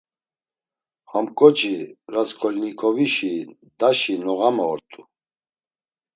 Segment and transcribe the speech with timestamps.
[1.11, 1.75] Ham ǩoçi,
[2.13, 3.33] Rasǩolnikovişi
[3.79, 5.01] daşi noğame ort̆u.